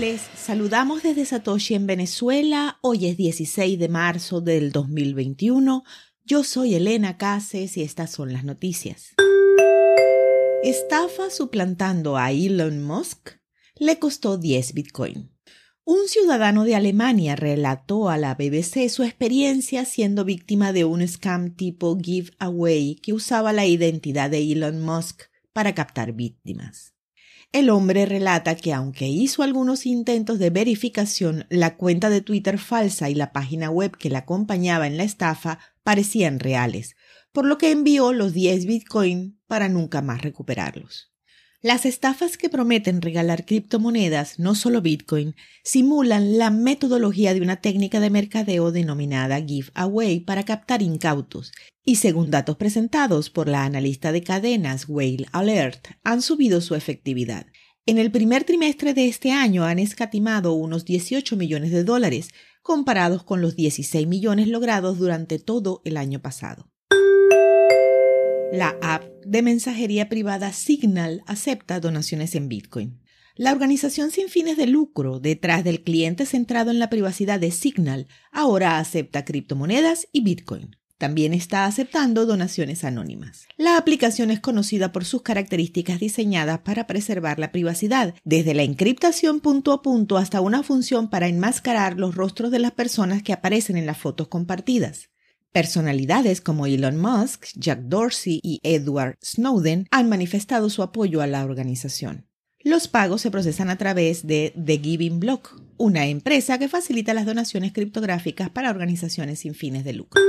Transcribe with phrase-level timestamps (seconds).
[0.00, 2.78] Les saludamos desde Satoshi en Venezuela.
[2.80, 5.84] Hoy es 16 de marzo del 2021.
[6.24, 9.10] Yo soy Elena Cases y estas son las noticias.
[10.62, 13.32] Estafa suplantando a Elon Musk
[13.76, 15.36] le costó 10 Bitcoin.
[15.84, 21.54] Un ciudadano de Alemania relató a la BBC su experiencia siendo víctima de un scam
[21.54, 26.94] tipo giveaway que usaba la identidad de Elon Musk para captar víctimas.
[27.52, 33.10] El hombre relata que aunque hizo algunos intentos de verificación, la cuenta de Twitter falsa
[33.10, 36.96] y la página web que la acompañaba en la estafa parecían reales,
[37.32, 41.09] por lo que envió los 10 Bitcoin para nunca más recuperarlos.
[41.62, 48.00] Las estafas que prometen regalar criptomonedas, no solo Bitcoin, simulan la metodología de una técnica
[48.00, 51.52] de mercadeo denominada giveaway para captar incautos,
[51.84, 57.46] y según datos presentados por la analista de cadenas Whale Alert, han subido su efectividad.
[57.84, 62.30] En el primer trimestre de este año han escatimado unos 18 millones de dólares,
[62.62, 66.70] comparados con los 16 millones logrados durante todo el año pasado.
[68.52, 73.00] La app de mensajería privada Signal acepta donaciones en Bitcoin.
[73.36, 78.08] La organización sin fines de lucro detrás del cliente centrado en la privacidad de Signal
[78.32, 80.76] ahora acepta criptomonedas y Bitcoin.
[80.98, 83.46] También está aceptando donaciones anónimas.
[83.56, 89.40] La aplicación es conocida por sus características diseñadas para preservar la privacidad, desde la encriptación
[89.40, 93.76] punto a punto hasta una función para enmascarar los rostros de las personas que aparecen
[93.76, 95.09] en las fotos compartidas.
[95.52, 101.44] Personalidades como Elon Musk, Jack Dorsey y Edward Snowden han manifestado su apoyo a la
[101.44, 102.28] organización.
[102.60, 107.26] Los pagos se procesan a través de The Giving Block, una empresa que facilita las
[107.26, 110.22] donaciones criptográficas para organizaciones sin fines de lucro.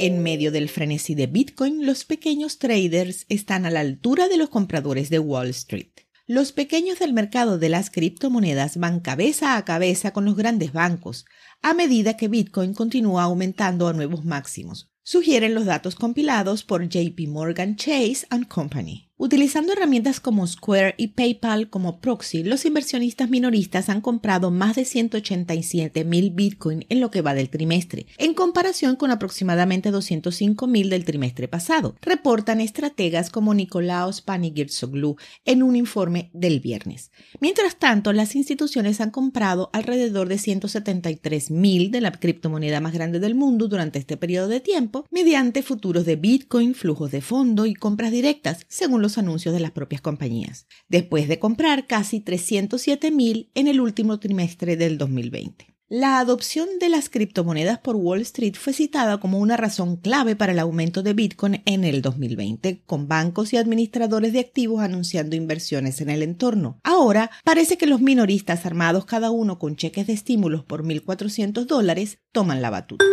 [0.00, 4.50] En medio del frenesí de Bitcoin, los pequeños traders están a la altura de los
[4.50, 5.92] compradores de Wall Street.
[6.34, 11.26] Los pequeños del mercado de las criptomonedas van cabeza a cabeza con los grandes bancos,
[11.60, 17.28] a medida que Bitcoin continúa aumentando a nuevos máximos, sugieren los datos compilados por JP
[17.28, 19.11] Morgan Chase⁇ Company.
[19.24, 24.84] Utilizando herramientas como Square y PayPal como proxy, los inversionistas minoristas han comprado más de
[24.84, 30.90] 187 mil Bitcoin en lo que va del trimestre, en comparación con aproximadamente 205 mil
[30.90, 37.12] del trimestre pasado, reportan estrategas como Nicolaos Panigirsoglou en un informe del viernes.
[37.38, 43.20] Mientras tanto, las instituciones han comprado alrededor de 173 mil de la criptomoneda más grande
[43.20, 47.74] del mundo durante este periodo de tiempo, mediante futuros de Bitcoin, flujos de fondo y
[47.74, 53.50] compras directas, según los anuncios de las propias compañías, después de comprar casi 307 mil
[53.54, 55.72] en el último trimestre del 2020.
[55.94, 60.52] La adopción de las criptomonedas por Wall Street fue citada como una razón clave para
[60.52, 66.00] el aumento de Bitcoin en el 2020, con bancos y administradores de activos anunciando inversiones
[66.00, 66.80] en el entorno.
[66.82, 72.20] Ahora parece que los minoristas armados cada uno con cheques de estímulos por 1.400 dólares
[72.32, 73.04] toman la batuta.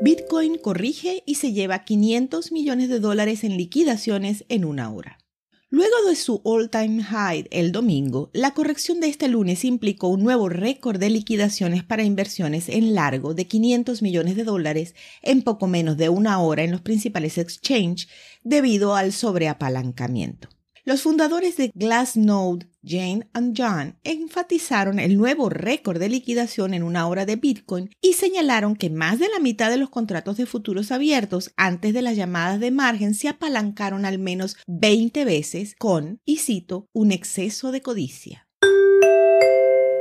[0.00, 5.18] Bitcoin corrige y se lleva 500 millones de dólares en liquidaciones en una hora.
[5.70, 10.48] Luego de su all-time high el domingo, la corrección de este lunes implicó un nuevo
[10.48, 15.96] récord de liquidaciones para inversiones en largo de 500 millones de dólares en poco menos
[15.96, 18.08] de una hora en los principales exchanges
[18.42, 20.48] debido al sobreapalancamiento.
[20.84, 27.06] Los fundadores de Glassnode, Jane and John, enfatizaron el nuevo récord de liquidación en una
[27.06, 30.92] hora de Bitcoin y señalaron que más de la mitad de los contratos de futuros
[30.92, 36.38] abiertos antes de las llamadas de margen se apalancaron al menos 20 veces con, y
[36.38, 38.48] cito, un exceso de codicia.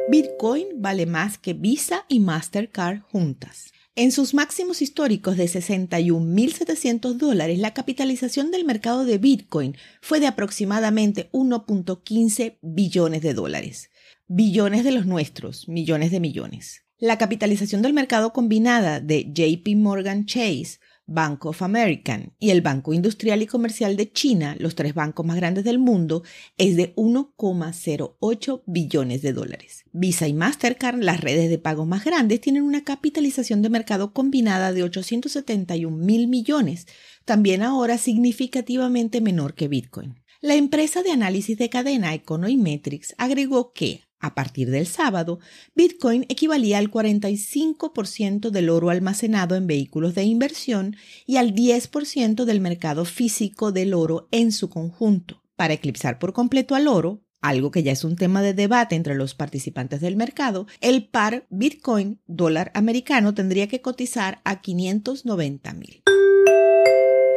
[0.10, 3.72] Bitcoin vale más que Visa y Mastercard juntas.
[3.96, 10.26] En sus máximos históricos de 61.700 dólares, la capitalización del mercado de Bitcoin fue de
[10.26, 13.92] aproximadamente 1.15 billones de dólares.
[14.26, 16.86] Billones de los nuestros, millones de millones.
[16.98, 22.94] La capitalización del mercado combinada de JP Morgan Chase Bank of American y el Banco
[22.94, 26.24] Industrial y Comercial de China, los tres bancos más grandes del mundo,
[26.58, 29.84] es de 1,08 billones de dólares.
[29.92, 34.72] Visa y Mastercard, las redes de pagos más grandes, tienen una capitalización de mercado combinada
[34.72, 36.88] de 871 mil millones,
[37.26, 40.24] también ahora significativamente menor que Bitcoin.
[40.42, 45.40] La empresa de análisis de cadena Econometrics agregó que, a partir del sábado,
[45.76, 50.96] Bitcoin equivalía al 45% del oro almacenado en vehículos de inversión
[51.28, 55.44] y al 10% del mercado físico del oro en su conjunto.
[55.58, 59.16] Para eclipsar por completo al oro, algo que ya es un tema de debate entre
[59.16, 66.03] los participantes del mercado, el par Bitcoin dólar americano tendría que cotizar a 590 mil.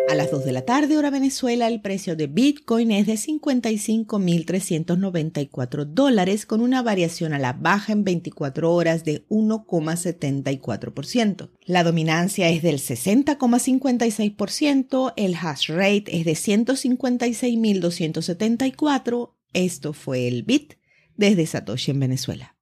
[0.08, 5.84] A las 2 de la tarde hora Venezuela el precio de Bitcoin es de 55.394
[5.84, 11.50] dólares con una variación a la baja en 24 horas de 1,74%.
[11.64, 19.32] La dominancia es del 60,56%, el hash rate es de 156.274.
[19.52, 20.74] Esto fue el Bit
[21.16, 22.55] desde Satoshi en Venezuela.